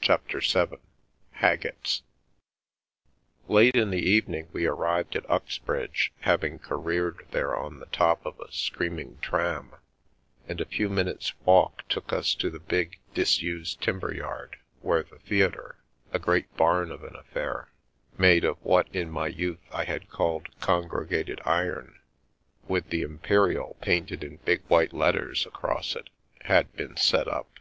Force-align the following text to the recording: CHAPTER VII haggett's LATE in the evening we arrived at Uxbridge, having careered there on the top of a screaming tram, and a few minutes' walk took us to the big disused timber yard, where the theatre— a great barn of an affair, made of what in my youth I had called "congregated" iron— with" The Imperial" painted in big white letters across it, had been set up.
CHAPTER 0.00 0.38
VII 0.38 0.76
haggett's 1.32 2.02
LATE 3.48 3.74
in 3.74 3.90
the 3.90 3.98
evening 3.98 4.46
we 4.52 4.64
arrived 4.64 5.16
at 5.16 5.28
Uxbridge, 5.28 6.12
having 6.20 6.60
careered 6.60 7.26
there 7.32 7.56
on 7.56 7.80
the 7.80 7.86
top 7.86 8.24
of 8.24 8.38
a 8.38 8.52
screaming 8.52 9.18
tram, 9.20 9.72
and 10.46 10.60
a 10.60 10.64
few 10.66 10.88
minutes' 10.88 11.32
walk 11.44 11.82
took 11.88 12.12
us 12.12 12.36
to 12.36 12.48
the 12.48 12.60
big 12.60 13.00
disused 13.14 13.80
timber 13.80 14.14
yard, 14.14 14.54
where 14.82 15.02
the 15.02 15.18
theatre— 15.18 15.78
a 16.12 16.18
great 16.20 16.56
barn 16.56 16.92
of 16.92 17.02
an 17.02 17.16
affair, 17.16 17.68
made 18.16 18.44
of 18.44 18.58
what 18.62 18.86
in 18.94 19.10
my 19.10 19.26
youth 19.26 19.64
I 19.72 19.82
had 19.82 20.08
called 20.08 20.46
"congregated" 20.60 21.40
iron— 21.44 21.98
with" 22.68 22.90
The 22.90 23.02
Imperial" 23.02 23.74
painted 23.82 24.22
in 24.22 24.36
big 24.44 24.62
white 24.68 24.92
letters 24.92 25.44
across 25.44 25.96
it, 25.96 26.08
had 26.42 26.72
been 26.76 26.96
set 26.96 27.26
up. 27.26 27.58